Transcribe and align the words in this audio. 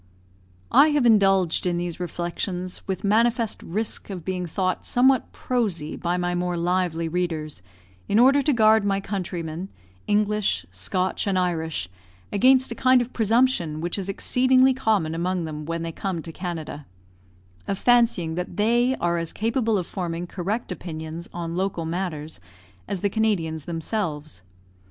I 0.71 0.87
have 0.93 1.05
indulged 1.05 1.67
in 1.67 1.77
these 1.77 1.99
reflections, 1.99 2.81
with 2.87 3.03
manifest 3.03 3.61
risk 3.61 4.09
of 4.09 4.25
being 4.25 4.47
thought 4.47 4.83
somewhat 4.83 5.31
prosy 5.31 5.95
by 5.95 6.17
my 6.17 6.33
more 6.33 6.57
lively 6.57 7.07
readers, 7.07 7.61
in 8.09 8.17
order 8.17 8.41
to 8.41 8.51
guard 8.51 8.83
my 8.83 8.99
countrymen, 8.99 9.69
English, 10.07 10.65
Scotch, 10.71 11.27
and 11.27 11.37
Irish, 11.37 11.87
against 12.33 12.71
a 12.71 12.73
kind 12.73 12.99
of 12.99 13.13
presumption 13.13 13.79
which 13.79 13.99
is 13.99 14.09
exceedingly 14.09 14.73
common 14.73 15.13
among 15.13 15.45
them 15.45 15.67
when 15.67 15.83
they 15.83 15.91
come 15.91 16.23
to 16.23 16.31
Canada 16.31 16.87
of 17.67 17.77
fancying 17.77 18.33
that 18.33 18.57
they 18.57 18.95
are 18.95 19.19
as 19.19 19.31
capable 19.31 19.77
of 19.77 19.85
forming 19.85 20.25
correct 20.25 20.71
opinions 20.71 21.29
on 21.31 21.55
local 21.55 21.85
matters 21.85 22.39
as 22.87 23.01
the 23.01 23.09
Canadians 23.11 23.65
themselves. 23.65 24.41